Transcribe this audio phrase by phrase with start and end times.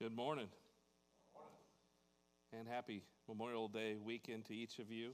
[0.00, 0.46] Good morning.
[2.56, 5.10] And happy Memorial Day weekend to each of you.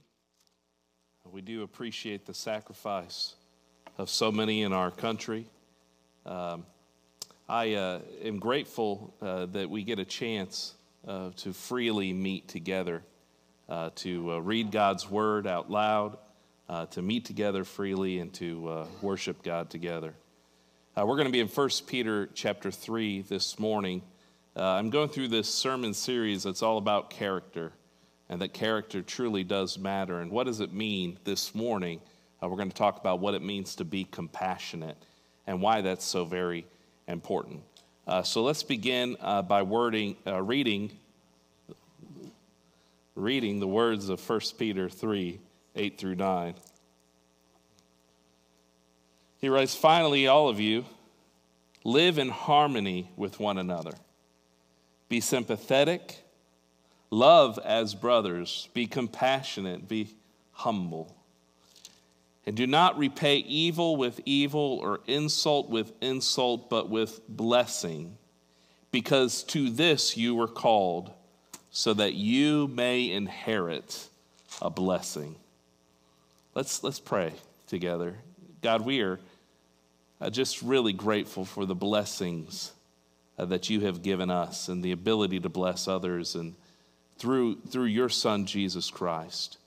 [1.31, 3.33] We do appreciate the sacrifice
[3.97, 5.47] of so many in our country.
[6.23, 6.67] Um,
[7.49, 10.75] I uh, am grateful uh, that we get a chance
[11.07, 13.01] uh, to freely meet together,
[13.67, 16.15] uh, to uh, read God's word out loud,
[16.69, 20.13] uh, to meet together freely, and to worship God together.
[20.95, 24.03] we're going to be in 1 Peter chapter 3 this morning.
[24.57, 27.73] Uh, I'm going through this sermon series that's all about character
[28.29, 30.21] and that character truly does matter.
[30.21, 31.99] And what does it mean this morning?
[32.41, 34.95] Uh, we're going to talk about what it means to be compassionate
[35.45, 36.65] and why that's so very
[37.09, 37.63] important.
[38.07, 40.89] Uh, so let's begin uh, by wording, uh, reading,
[43.13, 45.37] reading the words of 1 Peter 3
[45.75, 46.53] 8 through 9.
[49.39, 50.85] He writes, Finally, all of you,
[51.83, 53.91] live in harmony with one another
[55.09, 56.23] be sympathetic,
[57.09, 60.15] love as brothers, be compassionate, be
[60.51, 61.15] humble.
[62.45, 68.17] And do not repay evil with evil or insult with insult, but with blessing,
[68.91, 71.11] because to this you were called,
[71.71, 74.07] so that you may inherit
[74.61, 75.35] a blessing.
[76.53, 77.33] Let's, let's pray
[77.67, 78.15] together.
[78.61, 79.19] God, we are
[80.21, 82.71] uh, just really grateful for the blessings
[83.37, 86.55] uh, that you have given us and the ability to bless others and
[87.17, 89.57] through, through your son jesus christ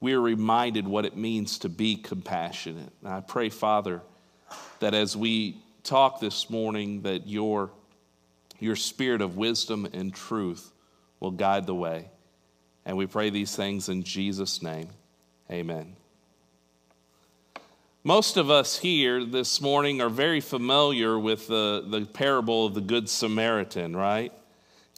[0.00, 2.92] we are reminded what it means to be compassionate.
[3.02, 4.02] And i pray father
[4.80, 7.70] that as we talk this morning that your
[8.60, 10.72] your spirit of wisdom and truth
[11.20, 12.10] will guide the way.
[12.84, 14.88] And we pray these things in jesus name.
[15.50, 15.96] Amen
[18.08, 22.80] most of us here this morning are very familiar with the, the parable of the
[22.80, 24.32] Good Samaritan, right?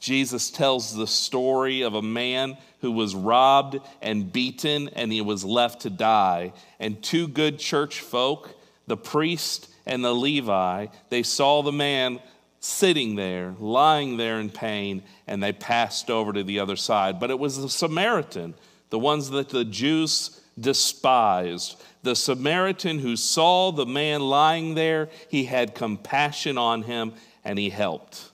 [0.01, 5.45] Jesus tells the story of a man who was robbed and beaten and he was
[5.45, 6.53] left to die.
[6.79, 8.55] And two good church folk,
[8.87, 12.21] the priest and the Levi, they saw the man
[12.61, 17.19] sitting there, lying there in pain, and they passed over to the other side.
[17.19, 18.55] But it was the Samaritan,
[18.91, 25.45] the ones that the Jews despised the Samaritan who saw the man lying there, he
[25.45, 27.13] had compassion on him
[27.45, 28.31] and he helped.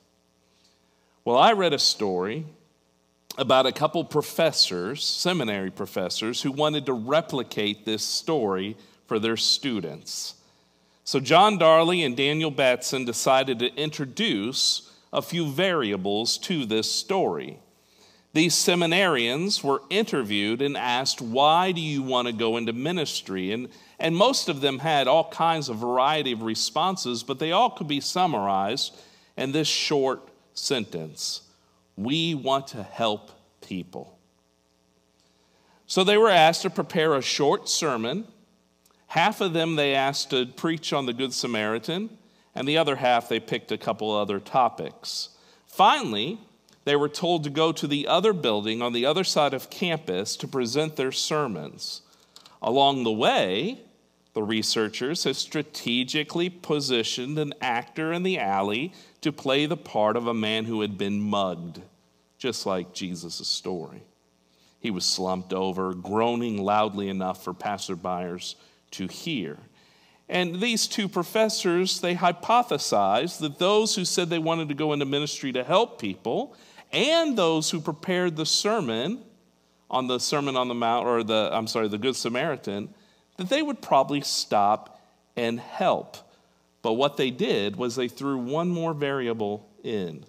[1.25, 2.47] Well, I read a story
[3.39, 10.35] about a couple professors, seminary professors, who wanted to replicate this story for their students.
[11.05, 17.59] So, John Darley and Daniel Batson decided to introduce a few variables to this story.
[18.37, 23.51] These seminarians were interviewed and asked, Why do you want to go into ministry?
[23.51, 27.71] And, and most of them had all kinds of variety of responses, but they all
[27.71, 28.95] could be summarized
[29.39, 31.41] in this short sentence
[31.97, 33.31] We want to help
[33.63, 34.19] people.
[35.87, 38.27] So they were asked to prepare a short sermon.
[39.07, 42.11] Half of them they asked to preach on the Good Samaritan,
[42.55, 45.31] and the other half they picked a couple other topics.
[45.65, 46.39] Finally,
[46.87, 50.37] they were told to go to the other building on the other side of campus
[50.37, 52.03] to present their sermons.
[52.63, 53.81] Along the way,
[54.35, 60.29] the researchers have strategically positioned an actor in the alley to play the part of
[60.29, 61.83] a man who had been mugged,
[62.39, 64.05] just like Jesus' story.
[64.79, 68.55] He was slumped over, groaning loudly enough for passerbyers
[68.93, 69.59] to hear.
[70.29, 75.05] And these two professors, they hypothesized that those who said they wanted to go into
[75.05, 76.55] ministry to help people
[76.97, 79.23] and those who prepared the sermon
[79.91, 82.93] on the Sermon on the Mount, or the, I'm sorry, the Good Samaritan,
[83.37, 85.01] that they would probably stop
[85.37, 86.17] and help.
[86.83, 90.25] But what they did was they threw one more variable in.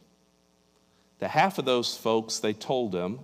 [1.20, 3.20] To half of those folks, they told them,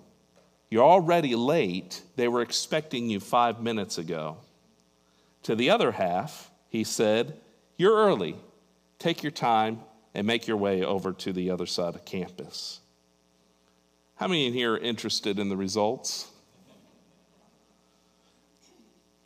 [0.70, 2.02] You're already late.
[2.16, 4.38] They were expecting you five minutes ago.
[5.44, 7.40] To the other half, he said,
[7.78, 8.36] You're early.
[8.98, 9.82] Take your time
[10.16, 12.80] and make your way over to the other side of campus.
[14.16, 16.30] How many in here are interested in the results?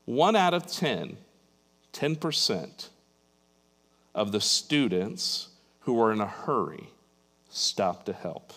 [0.05, 1.17] One out of 10,
[1.93, 2.89] 10%
[4.15, 5.49] of the students
[5.81, 6.89] who were in a hurry
[7.49, 8.53] stopped to help.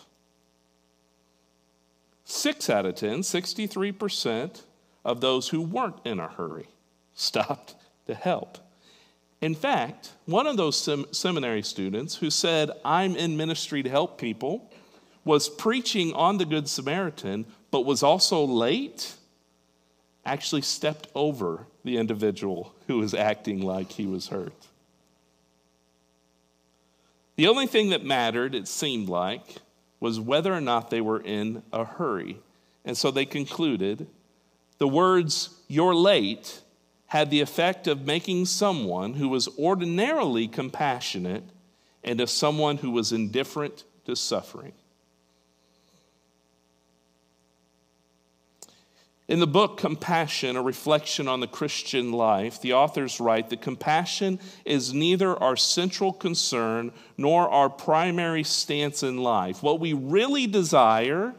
[2.24, 4.62] Six out of 10, 63%
[5.04, 6.68] of those who weren't in a hurry
[7.14, 7.74] stopped
[8.06, 8.58] to help.
[9.40, 14.18] In fact, one of those sem- seminary students who said, I'm in ministry to help
[14.18, 14.69] people,
[15.24, 19.14] was preaching on the Good Samaritan, but was also late,
[20.24, 24.54] actually stepped over the individual who was acting like he was hurt.
[27.36, 29.56] The only thing that mattered, it seemed like,
[29.98, 32.38] was whether or not they were in a hurry.
[32.84, 34.06] And so they concluded
[34.78, 36.60] the words, You're late,
[37.06, 41.44] had the effect of making someone who was ordinarily compassionate
[42.02, 44.72] into someone who was indifferent to suffering.
[49.30, 54.40] In the book Compassion, a reflection on the Christian life, the authors write that compassion
[54.64, 59.62] is neither our central concern nor our primary stance in life.
[59.62, 61.32] What we really desire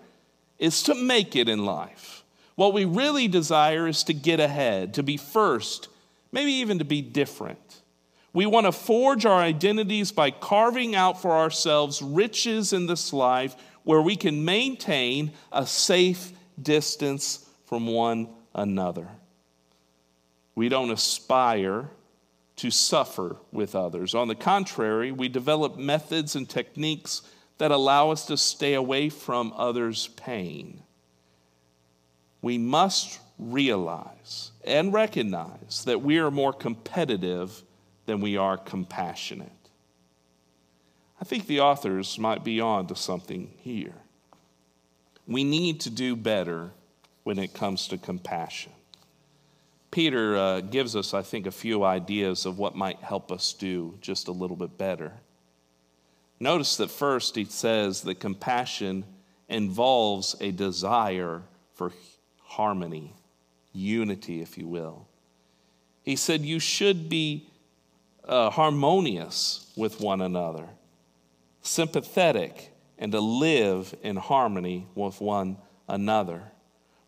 [0.58, 2.24] is to make it in life.
[2.56, 5.90] What we really desire is to get ahead, to be first,
[6.32, 7.82] maybe even to be different.
[8.32, 13.54] We want to forge our identities by carving out for ourselves riches in this life
[13.84, 19.08] where we can maintain a safe distance from one another.
[20.56, 21.90] We don't aspire
[22.58, 24.14] to suffer with others.
[24.14, 27.22] On the contrary, we develop methods and techniques
[27.60, 30.84] that allow us to stay away from others' pain.
[32.42, 37.64] We must realize and recognize that we are more competitive
[38.06, 39.70] than we are compassionate.
[41.22, 43.96] I think the authors might be on to something here.
[45.26, 46.72] We need to do better
[47.24, 48.72] when it comes to compassion.
[49.92, 53.98] Peter uh, gives us, I think, a few ideas of what might help us do
[54.02, 55.14] just a little bit better.
[56.40, 59.04] Notice that first he says that compassion
[59.50, 61.92] involves a desire for
[62.40, 63.14] harmony,
[63.74, 65.08] unity, if you will.
[66.04, 67.48] He said you should be
[68.24, 70.70] uh, harmonious with one another,
[71.62, 75.58] sympathetic, and to live in harmony with one
[75.88, 76.44] another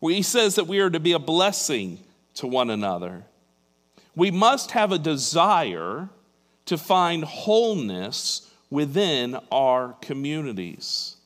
[0.04, 1.98] where he says that we are to be a blessing
[2.34, 3.24] to one another.
[4.14, 6.10] We must have a desire
[6.66, 11.16] to find wholeness within our communities.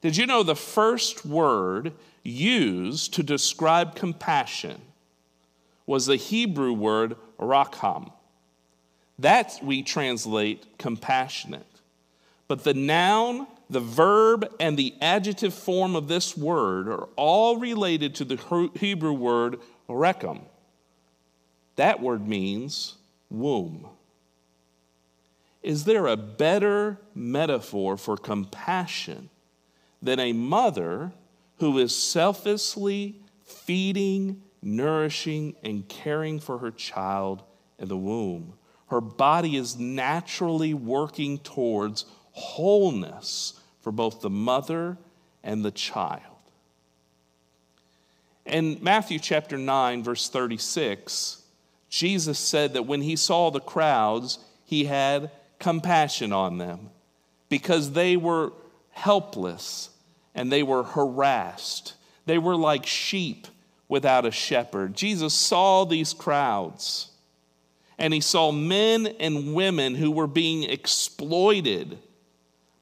[0.00, 1.92] Did you know the first word
[2.22, 4.80] used to describe compassion
[5.84, 8.10] was the Hebrew word rakham?
[9.18, 11.66] That we translate compassionate.
[12.48, 18.16] But the noun the verb and the adjective form of this word are all related
[18.16, 20.42] to the Hebrew word rechem.
[21.76, 22.96] That word means
[23.30, 23.86] womb.
[25.62, 29.30] Is there a better metaphor for compassion
[30.02, 31.12] than a mother
[31.58, 37.44] who is selflessly feeding, nourishing, and caring for her child
[37.78, 38.54] in the womb?
[38.88, 44.96] Her body is naturally working towards wholeness for both the mother
[45.42, 46.22] and the child.
[48.46, 51.42] In Matthew chapter 9, verse 36,
[51.88, 56.90] Jesus said that when he saw the crowds, he had compassion on them
[57.48, 58.52] because they were
[58.90, 59.90] helpless
[60.34, 61.94] and they were harassed.
[62.26, 63.46] They were like sheep
[63.88, 64.94] without a shepherd.
[64.94, 67.10] Jesus saw these crowds
[67.98, 71.98] and he saw men and women who were being exploited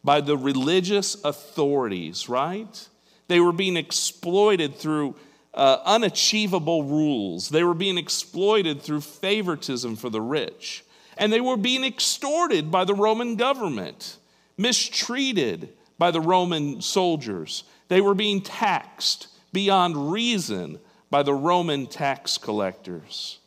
[0.05, 2.89] by the religious authorities, right?
[3.29, 5.17] They were being exploited through
[5.55, 7.49] uh, unachievable rules.
[7.49, 10.85] They were being exploited through favoritism for the rich.
[11.17, 14.19] And they were being extorted by the Roman government,
[14.57, 17.65] mistreated by the Roman soldiers.
[17.89, 20.79] They were being taxed beyond reason
[21.11, 23.39] by the Roman tax collectors.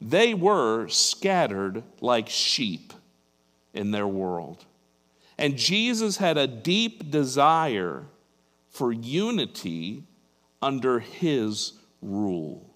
[0.00, 2.92] They were scattered like sheep
[3.72, 4.64] in their world.
[5.42, 8.04] And Jesus had a deep desire
[8.70, 10.04] for unity
[10.62, 12.70] under his rule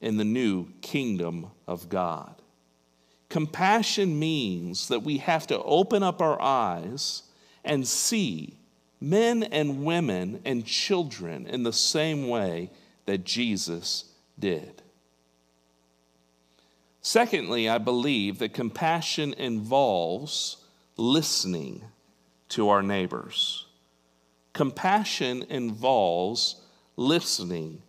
[0.00, 2.34] in the new kingdom of God.
[3.28, 7.24] Compassion means that we have to open up our eyes
[7.62, 8.56] and see
[8.98, 12.70] men and women and children in the same way
[13.04, 14.06] that Jesus
[14.38, 14.80] did.
[17.02, 20.56] Secondly, I believe that compassion involves
[21.00, 21.82] listening
[22.50, 23.66] to our neighbors.
[24.52, 26.56] Compassion involves
[26.96, 27.80] listening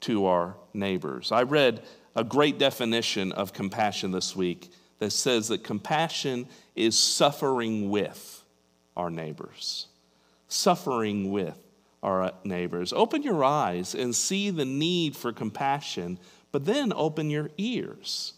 [0.00, 1.32] to our neighbors.
[1.32, 1.82] I read
[2.14, 6.46] a great definition of compassion this week that says that compassion
[6.76, 8.44] is suffering with
[8.96, 9.88] our neighbors.
[10.46, 11.58] Suffering with
[12.04, 12.92] our neighbors.
[12.92, 16.18] Open your eyes and see the need for compassion,
[16.52, 18.34] but then open your ears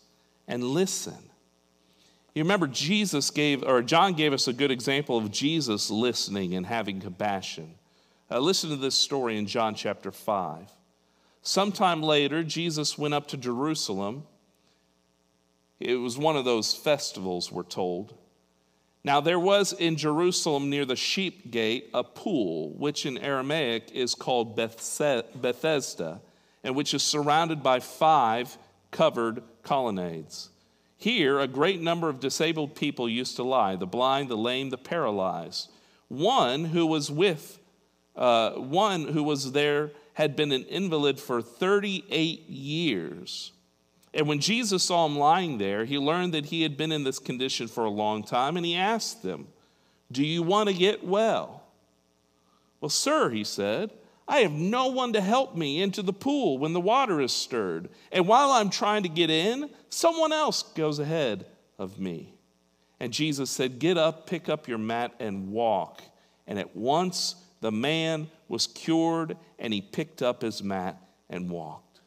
[0.48, 1.31] and listen
[2.34, 6.64] you remember Jesus gave, or John gave us a good example of Jesus listening and
[6.64, 7.74] having compassion.
[8.30, 10.70] Uh, listen to this story in John chapter 5.
[11.42, 14.24] Sometime later, Jesus went up to Jerusalem.
[15.78, 18.14] It was one of those festivals, we're told.
[19.04, 24.14] Now there was in Jerusalem near the sheep gate a pool, which in Aramaic is
[24.14, 26.20] called Bethesda,
[26.64, 28.56] and which is surrounded by five
[28.92, 30.51] covered colonnades.
[31.02, 34.78] Here, a great number of disabled people used to lie the blind, the lame, the
[34.78, 35.68] paralyzed.
[36.06, 37.58] One who was with,
[38.14, 43.50] uh, one who was there had been an invalid for 38 years.
[44.14, 47.18] And when Jesus saw him lying there, he learned that he had been in this
[47.18, 49.48] condition for a long time, and he asked him,
[50.12, 51.64] Do you want to get well?
[52.80, 53.90] Well, sir, he said,
[54.28, 57.88] I have no one to help me into the pool when the water is stirred.
[58.10, 61.46] And while I'm trying to get in, someone else goes ahead
[61.78, 62.34] of me.
[63.00, 66.02] And Jesus said, Get up, pick up your mat, and walk.
[66.46, 72.00] And at once the man was cured, and he picked up his mat and walked.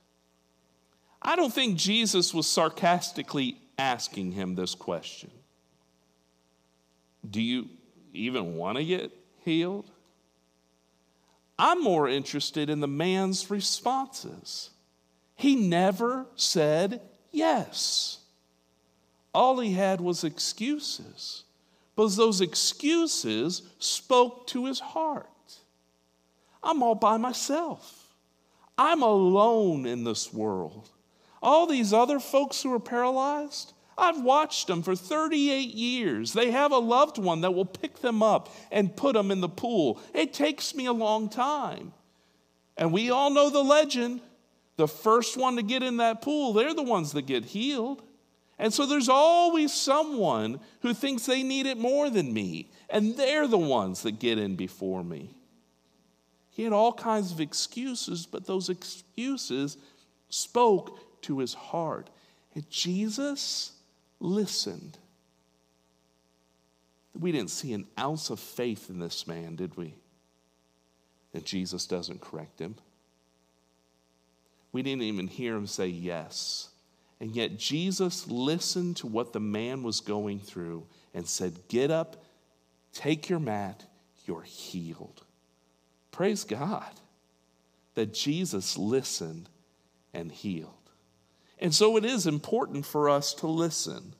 [1.22, 5.32] I don't think Jesus was sarcastically asking him this question
[7.30, 7.68] Do you
[8.14, 9.12] even want to get
[9.44, 9.90] healed?
[11.58, 14.72] I'm more interested in the man's responses.
[15.36, 18.20] He never said yes.
[19.34, 21.44] All he had was excuses,
[21.96, 25.30] but those excuses spoke to his heart.
[26.64, 28.16] I'm all by myself.
[28.78, 30.90] I'm alone in this world.
[31.42, 36.34] All these other folks who are paralyzed, I've watched them for 38 years.
[36.34, 39.50] They have a loved one that will pick them up and put them in the
[39.50, 40.02] pool.
[40.14, 41.94] It takes me a long time.
[42.78, 44.22] And we all know the legend.
[44.78, 48.04] The first one to get in that pool, they're the ones that get healed.
[48.58, 53.48] And so there's always someone who thinks they need it more than me, and they're
[53.48, 55.36] the ones that get in before me.
[56.52, 59.78] He had all kinds of excuses, but those excuses
[60.30, 62.10] spoke to his heart.
[62.54, 63.74] And Jesus
[64.26, 64.98] listened.
[67.18, 69.96] We didn't see an ounce of faith in this man, did we?
[71.34, 72.76] And Jesus doesn't correct him.
[74.72, 76.70] We didn't even hear him say yes.
[77.22, 82.24] And yet Jesus listened to what the man was going through and said, Get up,
[82.92, 83.86] take your mat,
[84.26, 85.24] you're healed.
[86.12, 86.92] Praise God
[87.96, 89.50] that Jesus listened
[90.14, 90.75] and healed.
[91.60, 94.14] And so it is important for us to listen.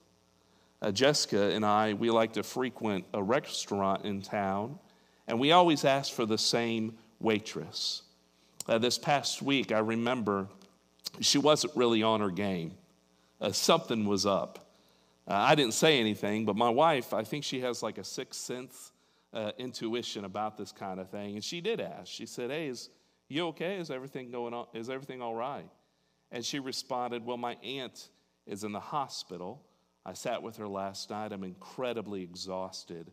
[0.82, 4.80] Uh, Jessica and I, we like to frequent a restaurant in town,
[5.28, 8.04] and we always ask for the same waitress.
[8.68, 10.48] Uh, this past week, I remember
[11.22, 12.76] she wasn't really on her game.
[13.40, 14.68] Uh, something was up.
[15.28, 18.42] Uh, I didn't say anything, but my wife, I think she has like a sixth
[18.42, 18.92] sense
[19.34, 22.08] uh, intuition about this kind of thing, and she did ask.
[22.08, 22.90] She said, "Hey, is
[23.28, 23.78] you okay?
[23.78, 24.68] Is everything going on?
[24.74, 25.70] Is everything all right?"
[26.32, 28.10] And she responded, Well, my aunt
[28.46, 29.64] is in the hospital.
[30.06, 31.32] I sat with her last night.
[31.32, 33.12] I'm incredibly exhausted,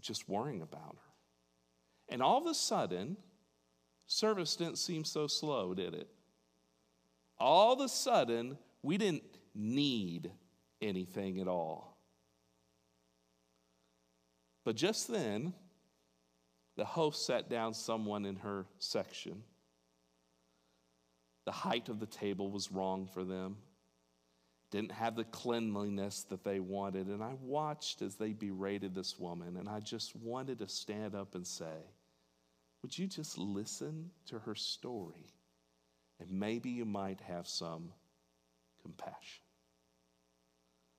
[0.00, 1.12] just worrying about her.
[2.10, 3.16] And all of a sudden,
[4.06, 6.08] service didn't seem so slow, did it?
[7.38, 9.24] All of a sudden, we didn't
[9.54, 10.30] need
[10.82, 11.98] anything at all.
[14.64, 15.54] But just then,
[16.76, 19.42] the host sat down someone in her section
[21.44, 23.56] the height of the table was wrong for them.
[24.70, 27.06] Didn't have the cleanliness that they wanted.
[27.06, 31.34] And I watched as they berated this woman, and I just wanted to stand up
[31.34, 31.92] and say,
[32.82, 35.26] Would you just listen to her story?
[36.18, 37.92] And maybe you might have some
[38.82, 39.44] compassion.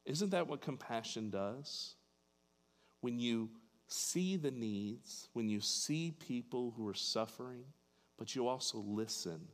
[0.05, 1.95] Isn't that what compassion does?
[3.01, 3.49] When you
[3.87, 7.63] see the needs, when you see people who are suffering,
[8.17, 9.47] but you also listen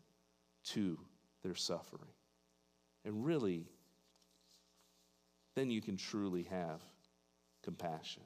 [0.63, 0.97] to
[1.43, 2.09] their suffering.
[3.03, 3.65] And really,
[5.55, 6.81] then you can truly have
[7.63, 8.23] compassion.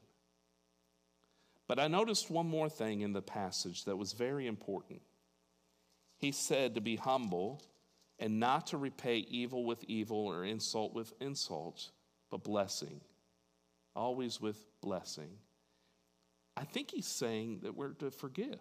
[1.67, 5.01] But I noticed one more thing in the passage that was very important.
[6.17, 7.61] He said to be humble
[8.19, 11.89] and not to repay evil with evil or insult with insult,
[12.29, 13.01] but blessing.
[13.95, 15.29] Always with blessing.
[16.55, 18.59] I think he's saying that we're to forgive,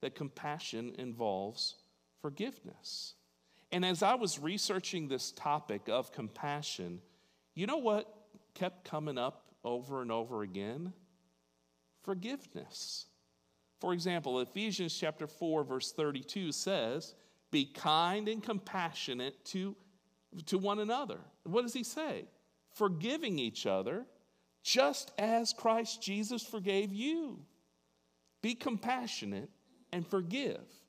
[0.00, 1.76] that compassion involves
[2.22, 3.14] forgiveness.
[3.70, 7.00] And as I was researching this topic of compassion,
[7.54, 8.12] you know what
[8.54, 10.92] kept coming up over and over again?
[12.02, 13.06] Forgiveness.
[13.80, 17.14] For example, Ephesians chapter 4 verse 32 says,
[17.50, 19.76] "Be kind and compassionate to
[20.46, 22.28] to one another." What does he say?
[22.70, 24.06] Forgiving each other
[24.62, 27.44] just as Christ Jesus forgave you.
[28.40, 29.50] Be compassionate
[29.92, 30.81] and forgive.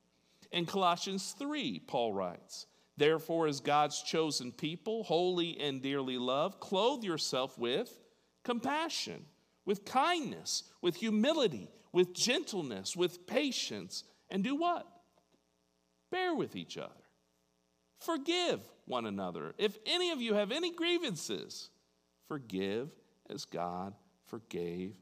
[0.54, 7.04] In Colossians 3, Paul writes, Therefore, as God's chosen people, holy and dearly loved, clothe
[7.04, 8.00] yourself with
[8.44, 9.26] compassion,
[9.66, 14.86] with kindness, with humility, with gentleness, with patience, and do what?
[16.12, 16.92] Bear with each other.
[18.00, 19.56] Forgive one another.
[19.58, 21.72] If any of you have any grievances,
[22.28, 22.92] forgive
[23.28, 23.96] as God
[24.28, 24.96] forgave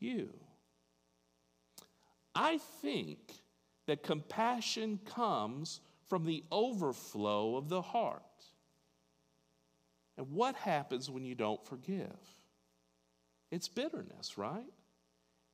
[0.00, 0.28] you.
[2.34, 3.32] I think
[3.88, 8.22] that compassion comes from the overflow of the heart.
[10.18, 12.18] And what happens when you don't forgive?
[13.50, 14.70] It's bitterness, right?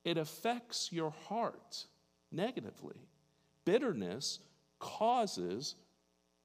[0.04, 1.86] It affects your heart
[2.32, 3.06] negatively.
[3.64, 4.40] Bitterness
[4.80, 5.76] causes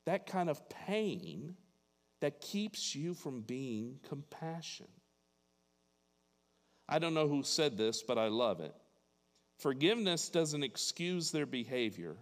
[0.05, 1.55] that kind of pain
[2.19, 4.87] that keeps you from being compassion.
[6.87, 8.75] I don't know who said this, but I love it.
[9.59, 12.15] Forgiveness doesn't excuse their behavior.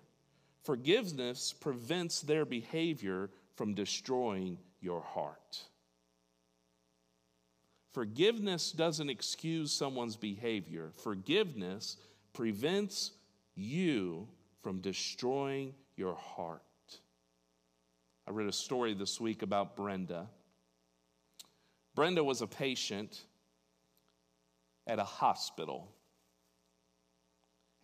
[0.63, 5.61] Forgiveness prevents their behavior from destroying your heart.
[7.93, 10.91] Forgiveness doesn't excuse someone's behavior.
[10.95, 11.97] Forgiveness
[12.33, 13.11] prevents
[13.55, 14.27] you
[14.61, 16.61] from destroying your heart.
[18.27, 20.27] I read a story this week about Brenda.
[21.95, 23.21] Brenda was a patient
[24.85, 25.91] at a hospital,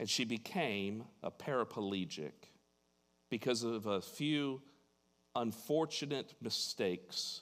[0.03, 2.33] and she became a paraplegic
[3.29, 4.61] because of a few
[5.33, 7.39] unfortunate mistakes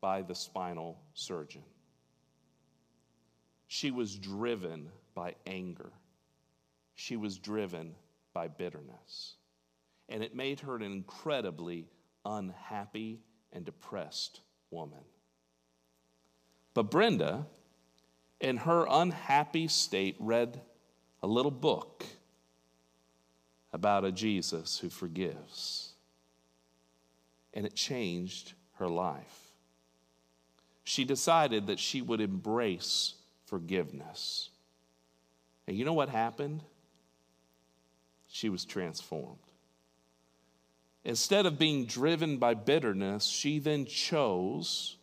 [0.00, 1.62] by the spinal surgeon.
[3.68, 5.92] She was driven by anger.
[6.96, 7.94] She was driven
[8.34, 9.36] by bitterness.
[10.08, 11.86] And it made her an incredibly
[12.24, 13.20] unhappy
[13.52, 14.40] and depressed
[14.72, 15.04] woman.
[16.74, 17.46] But Brenda,
[18.40, 20.62] in her unhappy state, read
[21.22, 22.04] a little book
[23.72, 25.92] about a Jesus who forgives.
[27.54, 29.48] And it changed her life
[30.88, 33.12] she decided that she would embrace
[33.44, 34.48] forgiveness.
[35.66, 36.62] And you know what happened?
[38.26, 39.38] She was transformed.
[41.04, 44.96] Instead of being driven by bitterness, she then chose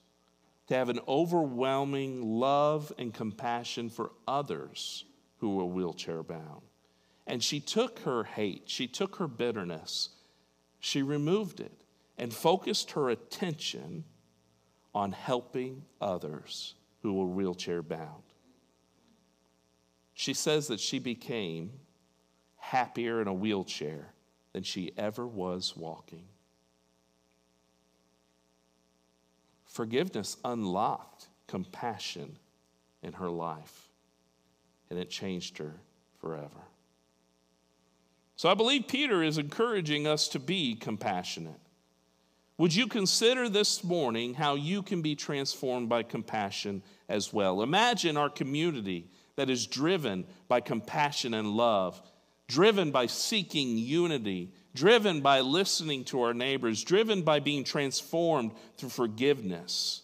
[0.67, 5.05] to have an overwhelming love and compassion for others
[5.45, 6.63] who were wheelchair bound.
[7.27, 10.09] And she took her hate, she took her bitterness,
[10.79, 11.83] she removed it
[12.17, 14.05] and focused her attention
[14.95, 18.23] on helping others who were wheelchair bound.
[20.15, 21.73] She says that she became
[22.57, 24.13] happier in a wheelchair
[24.53, 26.25] than she ever was walking.
[29.67, 32.39] Forgiveness unlocked compassion
[33.03, 33.84] in her life,
[34.89, 35.73] and it changed her
[36.19, 36.49] forever.
[38.35, 41.59] So I believe Peter is encouraging us to be compassionate.
[42.57, 47.61] Would you consider this morning how you can be transformed by compassion as well?
[47.61, 52.01] Imagine our community that is driven by compassion and love,
[52.47, 58.89] driven by seeking unity, driven by listening to our neighbors, driven by being transformed through
[58.89, 60.03] forgiveness.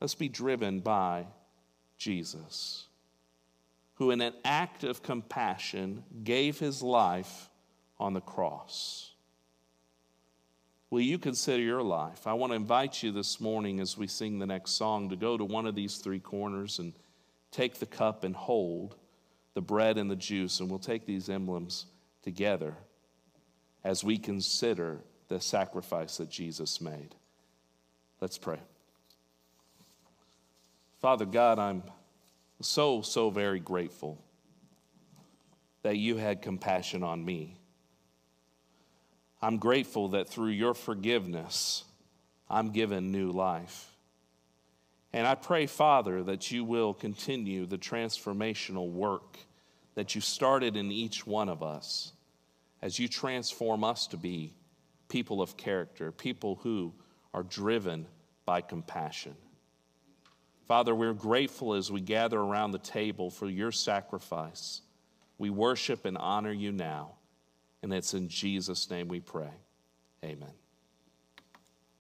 [0.00, 1.26] Let's be driven by
[1.96, 2.86] Jesus,
[4.00, 7.50] who, in an act of compassion, gave his life
[7.98, 9.12] on the cross.
[10.88, 12.26] Will you consider your life?
[12.26, 15.36] I want to invite you this morning as we sing the next song to go
[15.36, 16.94] to one of these three corners and
[17.50, 18.96] take the cup and hold
[19.52, 21.84] the bread and the juice, and we'll take these emblems
[22.22, 22.78] together
[23.84, 27.14] as we consider the sacrifice that Jesus made.
[28.18, 28.60] Let's pray.
[31.02, 31.82] Father God, I'm
[32.60, 34.22] so, so very grateful
[35.82, 37.56] that you had compassion on me.
[39.42, 41.84] I'm grateful that through your forgiveness,
[42.48, 43.86] I'm given new life.
[45.12, 49.38] And I pray, Father, that you will continue the transformational work
[49.94, 52.12] that you started in each one of us
[52.82, 54.54] as you transform us to be
[55.08, 56.92] people of character, people who
[57.34, 58.06] are driven
[58.44, 59.34] by compassion.
[60.70, 64.82] Father, we're grateful as we gather around the table for your sacrifice.
[65.36, 67.14] We worship and honor you now.
[67.82, 69.50] And it's in Jesus' name we pray.
[70.24, 70.52] Amen.